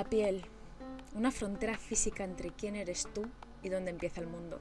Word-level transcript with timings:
La 0.00 0.08
piel, 0.08 0.46
una 1.14 1.30
frontera 1.30 1.76
física 1.76 2.24
entre 2.24 2.52
quién 2.52 2.74
eres 2.74 3.06
tú 3.12 3.26
y 3.62 3.68
dónde 3.68 3.90
empieza 3.90 4.22
el 4.22 4.28
mundo. 4.28 4.58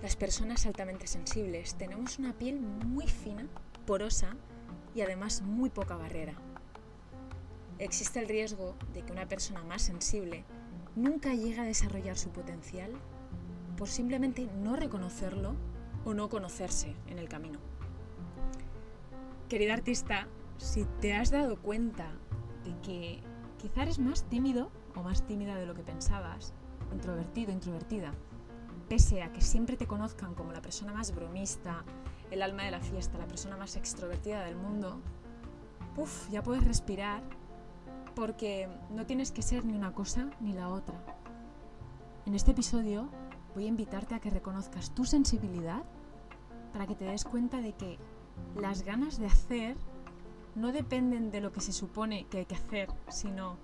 Las 0.00 0.16
personas 0.16 0.64
altamente 0.64 1.06
sensibles 1.06 1.74
tenemos 1.74 2.18
una 2.18 2.32
piel 2.32 2.58
muy 2.58 3.06
fina, 3.06 3.46
porosa 3.84 4.34
y 4.94 5.02
además 5.02 5.42
muy 5.42 5.68
poca 5.68 5.96
barrera. 5.96 6.32
Existe 7.78 8.20
el 8.20 8.28
riesgo 8.28 8.74
de 8.94 9.02
que 9.02 9.12
una 9.12 9.28
persona 9.28 9.64
más 9.64 9.82
sensible 9.82 10.46
nunca 10.96 11.34
llegue 11.34 11.60
a 11.60 11.64
desarrollar 11.64 12.16
su 12.16 12.30
potencial 12.30 12.90
por 13.76 13.88
simplemente 13.88 14.48
no 14.62 14.76
reconocerlo 14.76 15.56
o 16.06 16.14
no 16.14 16.30
conocerse 16.30 16.96
en 17.06 17.18
el 17.18 17.28
camino. 17.28 17.58
Querida 19.50 19.74
artista, 19.74 20.26
si 20.56 20.86
te 21.02 21.12
has 21.12 21.30
dado 21.30 21.60
cuenta 21.60 22.10
de 22.64 22.74
que 22.80 23.31
quizá 23.62 23.82
eres 23.82 24.00
más 24.00 24.24
tímido 24.24 24.72
o 24.96 25.04
más 25.04 25.22
tímida 25.22 25.54
de 25.54 25.66
lo 25.66 25.74
que 25.74 25.84
pensabas, 25.84 26.52
introvertido, 26.92 27.52
introvertida, 27.52 28.12
pese 28.88 29.22
a 29.22 29.32
que 29.32 29.40
siempre 29.40 29.76
te 29.76 29.86
conozcan 29.86 30.34
como 30.34 30.52
la 30.52 30.60
persona 30.60 30.92
más 30.92 31.14
bromista, 31.14 31.84
el 32.32 32.42
alma 32.42 32.64
de 32.64 32.72
la 32.72 32.80
fiesta, 32.80 33.18
la 33.18 33.28
persona 33.28 33.56
más 33.56 33.76
extrovertida 33.76 34.44
del 34.44 34.56
mundo, 34.56 35.00
puff, 35.94 36.28
ya 36.28 36.42
puedes 36.42 36.64
respirar 36.64 37.22
porque 38.16 38.68
no 38.90 39.06
tienes 39.06 39.30
que 39.30 39.42
ser 39.42 39.64
ni 39.64 39.74
una 39.74 39.94
cosa 39.94 40.28
ni 40.40 40.52
la 40.52 40.68
otra. 40.68 41.00
En 42.26 42.34
este 42.34 42.50
episodio 42.50 43.08
voy 43.54 43.66
a 43.66 43.68
invitarte 43.68 44.16
a 44.16 44.20
que 44.20 44.30
reconozcas 44.30 44.92
tu 44.92 45.04
sensibilidad 45.04 45.84
para 46.72 46.88
que 46.88 46.96
te 46.96 47.04
des 47.04 47.24
cuenta 47.24 47.60
de 47.60 47.74
que 47.74 47.96
las 48.56 48.82
ganas 48.82 49.20
de 49.20 49.26
hacer 49.26 49.76
no 50.54 50.72
dependen 50.72 51.30
de 51.30 51.40
lo 51.40 51.52
que 51.52 51.60
se 51.60 51.72
supone 51.72 52.26
que 52.26 52.38
hay 52.38 52.46
que 52.46 52.54
hacer, 52.54 52.88
sino 53.08 53.56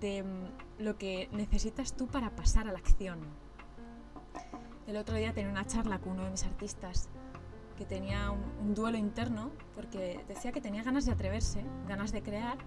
de 0.00 0.22
mm, 0.22 0.82
lo 0.82 0.98
que 0.98 1.28
necesitas 1.32 1.94
tú 1.94 2.06
para 2.06 2.34
pasar 2.36 2.68
a 2.68 2.72
la 2.72 2.78
acción. 2.78 3.20
El 4.86 4.96
otro 4.96 5.14
día 5.16 5.32
tenía 5.32 5.50
una 5.50 5.66
charla 5.66 6.00
con 6.00 6.12
uno 6.12 6.24
de 6.24 6.30
mis 6.30 6.44
artistas 6.44 7.08
que 7.78 7.84
tenía 7.86 8.30
un, 8.30 8.74
duelo 8.74 8.98
interno 8.98 9.50
porque 9.74 10.22
decía 10.28 10.52
que 10.52 10.60
tenía 10.60 10.82
ganas 10.82 11.06
de 11.06 11.12
atreverse, 11.12 11.64
ganas 11.88 12.12
de 12.12 12.22
crear, 12.22 12.58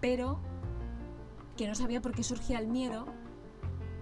pero 0.00 0.40
que 1.56 1.68
no 1.68 1.74
sabía 1.74 2.00
por 2.00 2.12
qué 2.12 2.24
surgía 2.24 2.58
el 2.58 2.66
miedo 2.66 3.06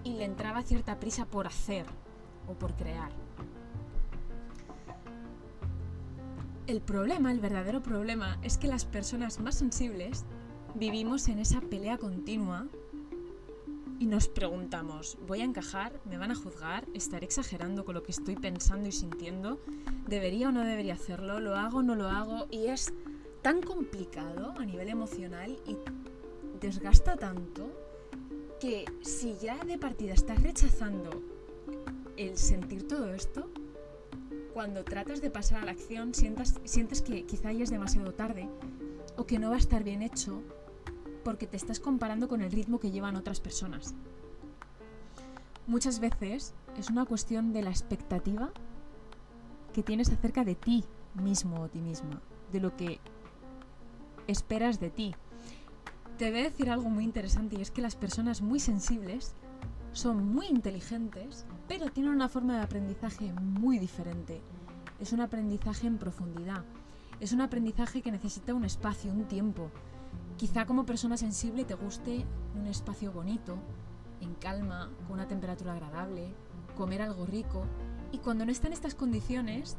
y 0.03 0.13
le 0.13 0.25
entraba 0.25 0.63
cierta 0.63 0.99
prisa 0.99 1.25
por 1.25 1.45
hacer 1.45 1.85
o 2.47 2.53
por 2.53 2.75
crear. 2.75 3.11
El 6.65 6.79
problema, 6.79 7.29
el 7.33 7.41
verdadero 7.41 7.83
problema, 7.83 8.39
es 8.41 8.57
que 8.57 8.69
las 8.69 8.85
personas 8.85 9.41
más 9.41 9.55
sensibles 9.55 10.23
vivimos 10.75 11.27
en 11.27 11.39
esa 11.39 11.59
pelea 11.59 11.97
continua 11.97 12.67
y 13.99 14.05
nos 14.05 14.29
preguntamos, 14.29 15.17
¿voy 15.27 15.41
a 15.41 15.43
encajar? 15.43 15.99
¿Me 16.05 16.17
van 16.17 16.31
a 16.31 16.35
juzgar? 16.35 16.87
¿Estaré 16.93 17.25
exagerando 17.25 17.83
con 17.83 17.95
lo 17.95 18.03
que 18.03 18.13
estoy 18.13 18.35
pensando 18.35 18.87
y 18.87 18.93
sintiendo? 18.93 19.59
¿Debería 20.07 20.49
o 20.49 20.51
no 20.53 20.63
debería 20.63 20.93
hacerlo? 20.93 21.41
¿Lo 21.41 21.57
hago 21.57 21.79
o 21.79 21.83
no 21.83 21.95
lo 21.95 22.07
hago? 22.07 22.47
Y 22.49 22.67
es 22.67 22.93
tan 23.41 23.61
complicado 23.61 24.53
a 24.57 24.65
nivel 24.65 24.87
emocional 24.87 25.57
y 25.67 25.75
desgasta 26.61 27.17
tanto 27.17 27.69
que 28.61 28.85
si 29.01 29.35
ya 29.35 29.57
de 29.65 29.77
partida 29.77 30.13
estás 30.13 30.41
rechazando 30.41 31.21
el 32.15 32.37
sentir 32.37 32.87
todo 32.87 33.13
esto, 33.13 33.49
cuando 34.53 34.83
tratas 34.83 35.21
de 35.21 35.31
pasar 35.31 35.61
a 35.61 35.65
la 35.65 35.71
acción 35.71 36.13
sientas, 36.13 36.59
sientes 36.63 37.01
que 37.01 37.25
quizá 37.25 37.51
ya 37.51 37.63
es 37.63 37.71
demasiado 37.71 38.13
tarde 38.13 38.47
o 39.17 39.25
que 39.25 39.39
no 39.39 39.49
va 39.49 39.55
a 39.55 39.59
estar 39.59 39.83
bien 39.83 40.01
hecho 40.01 40.41
porque 41.23 41.47
te 41.47 41.57
estás 41.57 41.79
comparando 41.79 42.27
con 42.27 42.41
el 42.41 42.51
ritmo 42.51 42.79
que 42.79 42.91
llevan 42.91 43.15
otras 43.15 43.39
personas. 43.39 43.95
Muchas 45.65 45.99
veces 45.99 46.53
es 46.77 46.89
una 46.89 47.05
cuestión 47.05 47.53
de 47.53 47.63
la 47.63 47.69
expectativa 47.69 48.51
que 49.73 49.81
tienes 49.81 50.09
acerca 50.11 50.43
de 50.43 50.55
ti 50.55 50.83
mismo 51.15 51.61
o 51.61 51.69
ti 51.69 51.79
misma, 51.79 52.21
de 52.51 52.59
lo 52.59 52.75
que 52.75 52.99
esperas 54.27 54.79
de 54.79 54.89
ti. 54.89 55.15
Te 56.17 56.29
voy 56.29 56.41
a 56.41 56.43
decir 56.43 56.69
algo 56.69 56.89
muy 56.89 57.03
interesante 57.03 57.55
y 57.57 57.61
es 57.61 57.71
que 57.71 57.81
las 57.81 57.95
personas 57.95 58.41
muy 58.41 58.59
sensibles 58.59 59.33
son 59.93 60.33
muy 60.33 60.47
inteligentes, 60.47 61.45
pero 61.67 61.89
tienen 61.89 62.11
una 62.11 62.27
forma 62.27 62.57
de 62.57 62.63
aprendizaje 62.63 63.31
muy 63.33 63.79
diferente. 63.79 64.41
Es 64.99 65.13
un 65.13 65.21
aprendizaje 65.21 65.87
en 65.87 65.97
profundidad. 65.97 66.65
Es 67.19 67.31
un 67.31 67.41
aprendizaje 67.41 68.01
que 68.01 68.11
necesita 68.11 68.53
un 68.53 68.65
espacio, 68.65 69.11
un 69.11 69.25
tiempo. 69.25 69.69
Quizá 70.37 70.65
como 70.65 70.85
persona 70.85 71.15
sensible 71.15 71.63
te 71.63 71.75
guste 71.75 72.25
un 72.55 72.67
espacio 72.67 73.11
bonito, 73.11 73.57
en 74.19 74.33
calma, 74.35 74.89
con 75.07 75.13
una 75.13 75.27
temperatura 75.27 75.73
agradable, 75.73 76.33
comer 76.75 77.01
algo 77.01 77.25
rico. 77.25 77.65
Y 78.11 78.17
cuando 78.17 78.45
no 78.45 78.51
están 78.51 78.71
en 78.71 78.73
estas 78.73 78.95
condiciones, 78.95 79.77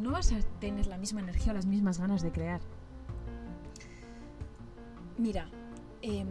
no 0.00 0.12
vas 0.12 0.32
a 0.32 0.40
tener 0.60 0.86
la 0.86 0.98
misma 0.98 1.20
energía 1.20 1.52
o 1.52 1.54
las 1.54 1.66
mismas 1.66 1.98
ganas 1.98 2.22
de 2.22 2.30
crear. 2.30 2.60
Mira, 5.18 5.48
em, 6.02 6.28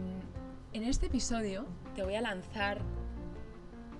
en 0.72 0.84
este 0.84 1.06
episodio 1.06 1.66
te 1.94 2.02
voy 2.02 2.14
a 2.14 2.20
lanzar 2.20 2.82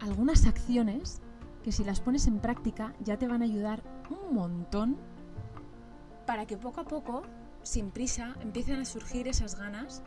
algunas 0.00 0.46
acciones 0.46 1.20
que 1.62 1.72
si 1.72 1.84
las 1.84 2.00
pones 2.00 2.26
en 2.26 2.38
práctica 2.38 2.94
ya 3.00 3.18
te 3.18 3.28
van 3.28 3.42
a 3.42 3.44
ayudar 3.44 3.82
un 4.08 4.34
montón 4.34 4.96
para 6.26 6.46
que 6.46 6.56
poco 6.56 6.80
a 6.80 6.84
poco 6.84 7.22
sin 7.62 7.90
prisa, 7.90 8.36
empiecen 8.40 8.80
a 8.80 8.84
surgir 8.84 9.28
esas 9.28 9.58
ganas 9.58 10.02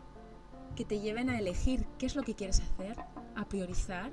que 0.75 0.85
te 0.85 0.99
lleven 0.99 1.29
a 1.29 1.37
elegir 1.37 1.85
qué 1.99 2.07
es 2.07 2.15
lo 2.15 2.23
que 2.23 2.33
quieres 2.33 2.61
hacer, 2.61 2.97
a 3.35 3.45
priorizar 3.45 4.11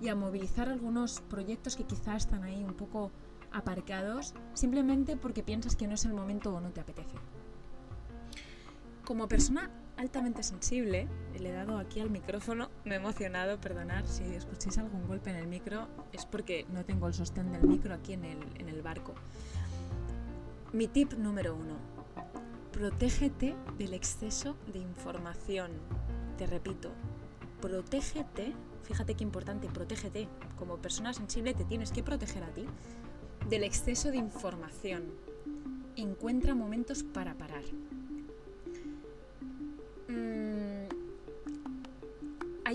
y 0.00 0.08
a 0.08 0.14
movilizar 0.14 0.68
algunos 0.68 1.20
proyectos 1.20 1.76
que 1.76 1.84
quizás 1.84 2.24
están 2.24 2.44
ahí 2.44 2.64
un 2.64 2.74
poco 2.74 3.10
aparcados 3.52 4.34
simplemente 4.54 5.16
porque 5.16 5.42
piensas 5.42 5.76
que 5.76 5.86
no 5.86 5.94
es 5.94 6.04
el 6.06 6.14
momento 6.14 6.54
o 6.54 6.60
no 6.60 6.70
te 6.70 6.80
apetece. 6.80 7.16
Como 9.04 9.28
persona 9.28 9.70
altamente 9.96 10.42
sensible, 10.42 11.08
le 11.38 11.50
he 11.50 11.52
dado 11.52 11.78
aquí 11.78 12.00
al 12.00 12.10
micrófono, 12.10 12.70
me 12.84 12.94
he 12.94 12.98
emocionado, 12.98 13.60
perdonad 13.60 14.04
si 14.06 14.24
escucháis 14.24 14.78
algún 14.78 15.06
golpe 15.06 15.30
en 15.30 15.36
el 15.36 15.46
micro, 15.46 15.88
es 16.12 16.26
porque 16.26 16.66
no 16.72 16.84
tengo 16.84 17.06
el 17.06 17.14
sostén 17.14 17.52
del 17.52 17.62
micro 17.62 17.94
aquí 17.94 18.12
en 18.14 18.24
el, 18.24 18.38
en 18.58 18.68
el 18.68 18.82
barco. 18.82 19.14
Mi 20.72 20.88
tip 20.88 21.12
número 21.14 21.54
uno, 21.54 21.76
protégete 22.72 23.54
del 23.78 23.94
exceso 23.94 24.56
de 24.72 24.78
información. 24.78 25.70
Te 26.38 26.46
repito, 26.46 26.90
protégete, 27.60 28.54
fíjate 28.84 29.14
qué 29.14 29.22
importante, 29.22 29.68
protégete. 29.68 30.28
Como 30.56 30.78
persona 30.78 31.12
sensible 31.12 31.54
te 31.54 31.64
tienes 31.64 31.92
que 31.92 32.02
proteger 32.02 32.42
a 32.42 32.48
ti 32.48 32.66
del 33.48 33.64
exceso 33.64 34.10
de 34.10 34.16
información. 34.16 35.04
Encuentra 35.96 36.54
momentos 36.54 37.02
para 37.02 37.34
parar. 37.34 37.64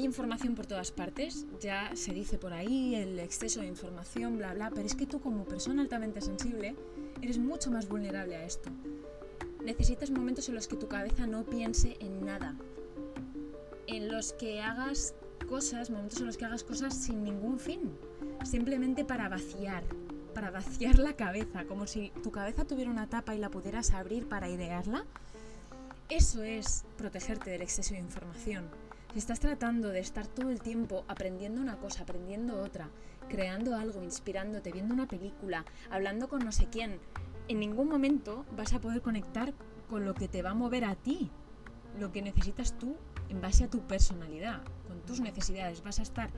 Información 0.08 0.56
por 0.56 0.66
todas 0.66 0.92
partes, 0.92 1.46
ya 1.60 1.92
se 1.96 2.14
dice 2.14 2.38
por 2.38 2.54
ahí 2.54 2.96
el 2.96 3.20
exceso 3.20 3.62
de 3.62 3.68
información, 3.68 4.38
bla, 4.38 4.54
bla, 4.54 4.72
pero 4.72 4.86
es 4.86 4.96
que 4.96 5.06
tú 5.06 5.22
como 5.22 5.46
persona 5.46 5.82
altamente 5.82 6.22
sensible 6.22 6.76
eres 7.22 7.38
mucho 7.38 7.70
más 7.72 7.88
vulnerable 7.88 8.36
a 8.36 8.46
esto 8.46 8.72
necesitas 9.68 10.12
momentos 10.12 10.48
en 10.48 10.56
los 10.56 10.66
que 10.68 10.78
tu 10.78 10.88
cabeza 10.88 11.28
no 11.28 11.44
piense 11.44 11.98
en 12.00 12.26
nada. 12.26 12.56
En 13.86 14.10
los 14.10 14.32
que 14.32 14.62
hagas 14.62 15.14
cosas, 15.50 15.90
momentos 15.90 16.22
en 16.22 16.28
los 16.28 16.38
que 16.38 16.46
hagas 16.46 16.64
cosas 16.64 16.96
sin 16.96 17.26
ningún 17.26 17.60
fin. 17.60 17.92
Simplemente 18.46 19.04
para 19.04 19.28
vaciar, 19.28 19.84
para 20.34 20.52
vaciar 20.52 21.00
la 21.00 21.18
cabeza, 21.18 21.66
como 21.66 21.86
si 21.86 22.12
tu 22.24 22.32
cabeza 22.32 22.66
tuviera 22.66 22.90
una 22.90 23.10
tapa 23.10 23.36
y 23.36 23.40
la 23.40 23.50
pudieras 23.50 23.92
abrir 23.92 24.30
para 24.30 24.48
idearla. 24.50 25.04
Eso 26.08 26.44
es 26.44 26.86
protegerte 26.98 27.50
del 27.50 27.62
exceso 27.62 27.94
de 27.94 28.00
información. 28.00 28.70
Estás 29.18 29.40
tratando 29.40 29.90
de 29.90 30.00
estar 30.00 30.28
todo 30.28 30.52
el 30.52 30.62
tiempo 30.62 31.04
aprendiendo 31.08 31.60
una 31.60 31.80
cosa, 31.80 32.04
aprendiendo 32.04 32.62
otra, 32.62 32.92
creando 33.28 33.76
algo, 33.76 34.04
inspirándote, 34.04 34.72
viendo 34.72 34.94
una 34.94 35.08
película, 35.08 35.66
hablando 35.90 36.30
con 36.30 36.46
no 36.46 36.52
sé 36.52 36.68
quién, 36.72 37.00
en 37.48 37.60
ningún 37.60 37.90
momento 37.90 38.46
vas 38.56 38.74
a 38.74 38.80
poder 38.80 39.02
conectar 39.02 39.56
con 39.90 40.06
lo 40.06 40.14
que 40.14 40.28
te 40.28 40.44
va 40.44 40.52
a 40.52 40.54
mover 40.54 40.86
a 40.86 40.94
ti, 40.94 41.32
lo 42.00 42.12
que 42.12 42.22
necesitas 42.22 42.78
tú 42.78 42.96
en 43.28 43.42
base 43.42 43.64
a 43.64 43.72
tu 43.72 43.80
personalidad, 43.88 44.62
con 44.88 45.02
tus 45.02 45.20
necesidades. 45.20 45.82
Vas 45.82 45.98
a 45.98 46.04
estar 46.04 46.30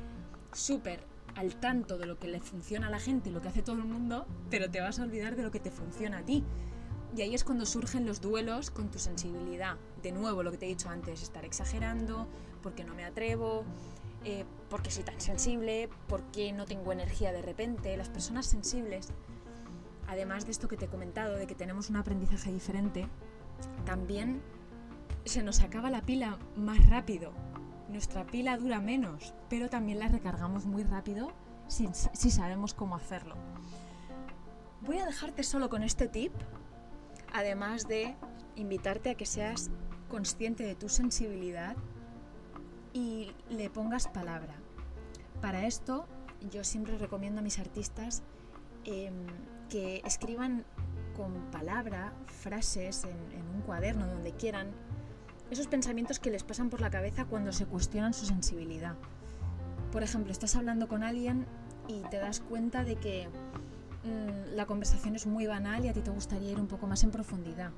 súper 0.54 1.02
al 1.36 1.58
tanto 1.58 1.98
de 1.98 2.06
lo 2.06 2.18
que 2.18 2.30
le 2.30 2.40
funciona 2.40 2.88
a 2.88 2.92
la 2.92 3.00
gente 3.00 3.30
y 3.30 3.34
lo 3.34 3.42
que 3.42 3.50
hace 3.50 3.62
todo 3.62 3.76
el 3.76 3.84
mundo, 3.84 4.26
pero 4.50 4.72
te 4.72 4.80
vas 4.80 5.00
a 5.00 5.04
olvidar 5.04 5.36
de 5.36 5.44
lo 5.44 5.52
que 5.52 5.60
te 5.60 5.70
funciona 5.70 6.20
a 6.20 6.24
ti. 6.24 6.46
Y 7.14 7.24
ahí 7.24 7.34
es 7.34 7.44
cuando 7.44 7.66
surgen 7.66 8.06
los 8.06 8.22
duelos 8.22 8.72
con 8.72 8.90
tu 8.90 9.00
sensibilidad. 9.00 9.76
De 10.02 10.12
nuevo, 10.12 10.44
lo 10.44 10.52
que 10.52 10.58
te 10.58 10.66
he 10.66 10.70
dicho 10.70 10.90
antes, 10.90 11.24
estar 11.24 11.44
exagerando, 11.44 12.28
porque 12.62 12.84
no 12.84 12.94
me 12.94 13.06
atrevo, 13.06 13.64
eh, 14.26 14.46
porque 14.70 14.92
soy 14.92 15.04
tan 15.04 15.20
sensible, 15.20 15.90
porque 16.08 16.52
no 16.52 16.66
tengo 16.66 16.92
energía 16.92 17.32
de 17.32 17.42
repente. 17.42 17.96
Las 17.98 18.10
personas 18.10 18.46
sensibles 18.46 19.14
además 20.10 20.46
de 20.46 20.52
esto 20.52 20.68
que 20.68 20.76
te 20.76 20.86
he 20.86 20.90
comentado, 20.90 21.36
de 21.36 21.46
que 21.46 21.56
tenemos 21.56 21.90
un 21.90 21.96
aprendizaje 21.96 22.52
diferente, 22.52 23.08
también 23.86 24.42
se 25.24 25.44
nos 25.44 25.62
acaba 25.62 25.92
la 25.92 26.02
pila 26.02 26.40
más 26.56 26.90
rápido. 26.90 27.32
Nuestra 27.90 28.26
pila 28.26 28.58
dura 28.58 28.80
menos, 28.80 29.36
pero 29.50 29.70
también 29.70 30.00
la 30.00 30.08
recargamos 30.08 30.66
muy 30.66 30.84
rápido 30.84 31.32
si, 31.68 31.88
si 32.14 32.32
sabemos 32.32 32.74
cómo 32.74 32.96
hacerlo. 32.96 33.36
Voy 34.82 34.98
a 34.98 35.06
dejarte 35.06 35.44
solo 35.44 35.70
con 35.70 35.84
este 35.84 36.08
tip, 36.08 36.34
además 37.32 37.88
de 37.88 38.16
invitarte 38.56 39.12
a 39.12 39.16
que 39.16 39.28
seas 39.28 39.70
consciente 40.10 40.64
de 40.64 40.74
tu 40.74 40.90
sensibilidad 40.90 41.76
y 42.94 43.32
le 43.50 43.70
pongas 43.70 44.08
palabra. 44.08 44.56
Para 45.42 45.66
esto 45.66 46.08
yo 46.52 46.64
siempre 46.64 46.98
recomiendo 46.98 47.40
a 47.40 47.44
mis 47.44 47.60
artistas 47.60 48.24
em, 48.86 49.14
que 49.70 50.02
escriban 50.06 50.66
con 51.16 51.34
palabra, 51.52 52.14
frases 52.28 53.04
en, 53.04 53.56
un 53.56 53.62
cuaderno, 53.62 54.08
donde 54.08 54.32
quieran, 54.32 54.68
esos 55.52 55.68
pensamientos 55.68 56.20
que 56.20 56.30
les 56.30 56.44
pasan 56.44 56.70
por 56.70 56.80
la 56.80 56.90
cabeza 56.90 57.26
cuando 57.26 57.52
se 57.52 57.66
cuestionan 57.66 58.14
su 58.14 58.26
sensibilidad. 58.26 58.96
Por 59.92 60.04
ejemplo, 60.04 60.32
estás 60.32 60.56
hablando 60.56 60.88
con 60.88 61.04
alguien 61.04 61.46
y 61.88 62.02
te 62.10 62.18
das 62.18 62.40
cuenta 62.40 62.84
de 62.84 62.96
que 62.96 63.28
mm, 63.28 64.56
la 64.56 64.66
conversación 64.66 65.16
es 65.16 65.26
muy 65.28 65.46
banal 65.48 65.84
y 65.84 65.90
a 65.90 65.94
ti 65.94 66.02
te 66.02 66.12
gustaría 66.12 66.52
ir 66.52 66.60
un 66.60 66.68
poco 66.68 66.88
más 66.88 67.04
en 67.04 67.12
profundidad. 67.12 67.72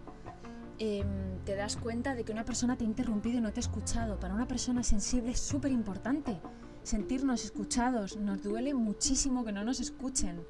Em, 0.84 1.38
te 1.46 1.54
das 1.54 1.78
cuenta 1.78 2.16
de 2.16 2.24
que 2.24 2.32
una 2.32 2.44
persona 2.44 2.76
te 2.76 2.84
ha 2.84 2.88
interrumpido 2.88 3.38
y 3.38 3.42
no 3.42 3.54
te 3.54 3.60
ha 3.60 3.62
escuchado. 3.62 4.20
Para 4.20 4.34
una 4.34 4.48
persona 4.48 4.82
sensible 4.82 5.34
es 5.34 5.40
súper 5.40 5.72
importante 5.72 6.40
sentirnos 6.82 7.46
escuchados. 7.46 8.18
Nos 8.18 8.42
duele 8.42 8.74
muchísimo 8.74 9.46
que 9.46 9.52
no 9.52 9.64
nos 9.64 9.80
escuchen 9.80 10.44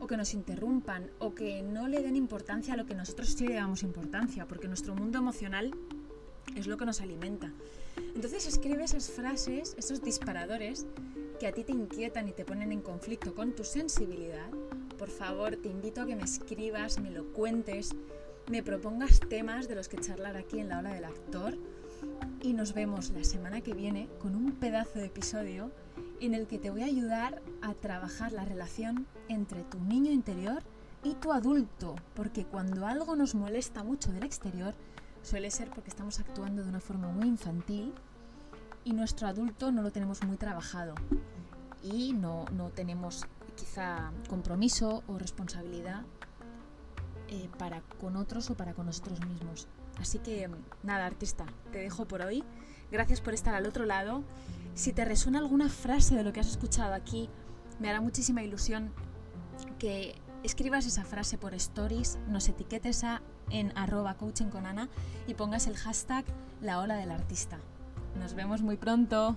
o 0.00 0.08
que 0.08 0.16
nos 0.16 0.34
interrumpan 0.34 1.12
o 1.20 1.32
que 1.32 1.62
no 1.62 1.86
le 1.86 2.02
den 2.02 2.16
importancia 2.16 2.74
a 2.74 2.76
lo 2.76 2.86
que 2.86 2.96
nosotros 2.96 3.28
sí 3.28 3.46
le 3.46 3.54
damos 3.54 3.84
importancia, 3.84 4.48
porque 4.48 4.66
nuestro 4.66 4.96
mundo 4.96 5.18
emocional 5.18 5.70
es 6.56 6.66
lo 6.66 6.76
que 6.76 6.84
nos 6.84 7.00
alimenta. 7.00 7.52
Entonces 8.16 8.48
escribe 8.48 8.82
esas 8.82 9.08
frases, 9.08 9.76
esos 9.78 10.02
disparadores 10.02 10.86
que 11.38 11.46
a 11.46 11.52
ti 11.52 11.62
te 11.62 11.70
inquietan 11.70 12.26
y 12.26 12.32
te 12.32 12.44
ponen 12.44 12.72
en 12.72 12.82
conflicto 12.82 13.32
con 13.32 13.54
tu 13.54 13.62
sensibilidad. 13.62 14.50
Por 14.98 15.08
favor, 15.08 15.54
te 15.54 15.68
invito 15.68 16.00
a 16.00 16.06
que 16.06 16.16
me 16.16 16.24
escribas, 16.24 16.98
me 16.98 17.12
lo 17.12 17.32
cuentes, 17.32 17.94
me 18.50 18.62
propongas 18.62 19.20
temas 19.20 19.68
de 19.68 19.74
los 19.74 19.88
que 19.88 19.98
charlar 19.98 20.36
aquí 20.36 20.58
en 20.58 20.70
la 20.70 20.78
hora 20.78 20.94
del 20.94 21.04
actor 21.04 21.58
y 22.40 22.54
nos 22.54 22.72
vemos 22.72 23.10
la 23.10 23.22
semana 23.24 23.60
que 23.60 23.74
viene 23.74 24.08
con 24.20 24.34
un 24.34 24.52
pedazo 24.52 24.98
de 24.98 25.06
episodio 25.06 25.70
en 26.20 26.34
el 26.34 26.46
que 26.46 26.58
te 26.58 26.70
voy 26.70 26.82
a 26.82 26.86
ayudar 26.86 27.42
a 27.60 27.74
trabajar 27.74 28.32
la 28.32 28.44
relación 28.44 29.06
entre 29.28 29.64
tu 29.64 29.78
niño 29.80 30.10
interior 30.10 30.62
y 31.04 31.14
tu 31.14 31.32
adulto, 31.32 31.94
porque 32.14 32.44
cuando 32.44 32.86
algo 32.86 33.16
nos 33.16 33.34
molesta 33.34 33.84
mucho 33.84 34.12
del 34.12 34.24
exterior, 34.24 34.74
suele 35.22 35.50
ser 35.50 35.68
porque 35.70 35.90
estamos 35.90 36.18
actuando 36.18 36.62
de 36.62 36.70
una 36.70 36.80
forma 36.80 37.08
muy 37.08 37.28
infantil 37.28 37.92
y 38.84 38.94
nuestro 38.94 39.28
adulto 39.28 39.70
no 39.72 39.82
lo 39.82 39.90
tenemos 39.90 40.22
muy 40.24 40.38
trabajado 40.38 40.94
y 41.82 42.14
no, 42.14 42.46
tenemos 42.74 43.26
quizá 43.56 44.10
compromiso 44.28 45.02
o 45.06 45.18
responsabilidad 45.18 46.04
eh, 47.28 47.48
para 47.58 47.82
con 48.00 48.16
otros 48.16 48.50
o 48.50 48.56
para 48.56 48.74
con 48.74 48.86
nosotros 48.86 49.20
mismos. 49.26 49.68
Así 50.00 50.18
que 50.18 50.48
nada, 50.82 51.06
artista, 51.06 51.46
te 51.72 51.78
dejo 51.78 52.06
por 52.06 52.22
hoy. 52.22 52.44
Gracias 52.90 53.20
por 53.20 53.34
estar 53.34 53.54
al 53.54 53.66
otro 53.66 53.84
lado. 53.84 54.24
Si 54.74 54.92
te 54.92 55.04
resuena 55.04 55.38
alguna 55.38 55.68
frase 55.68 56.14
de 56.14 56.22
lo 56.22 56.32
que 56.32 56.40
has 56.40 56.48
escuchado 56.48 56.94
aquí, 56.94 57.28
me 57.80 57.90
hará 57.90 58.00
muchísima 58.00 58.42
ilusión 58.42 58.92
que 59.78 60.14
escribas 60.42 60.86
esa 60.86 61.04
frase 61.04 61.38
por 61.38 61.54
stories, 61.54 62.18
nos 62.28 62.48
etiquetes 62.48 63.04
a 63.04 63.22
en 63.50 63.72
arroba 63.76 64.14
coaching 64.14 64.46
con 64.46 64.66
Ana 64.66 64.88
y 65.26 65.34
pongas 65.34 65.66
el 65.66 65.76
hashtag 65.76 66.24
la 66.60 66.80
ola 66.80 66.96
del 66.96 67.10
artista. 67.10 67.58
Nos 68.18 68.34
vemos 68.34 68.62
muy 68.62 68.76
pronto. 68.76 69.36